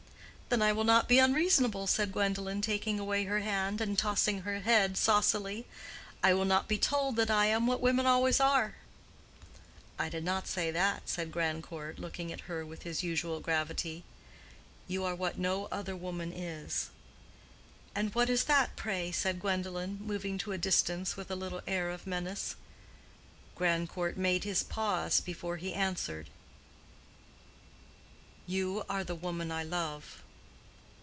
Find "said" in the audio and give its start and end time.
1.87-2.11, 11.07-11.31, 19.13-19.39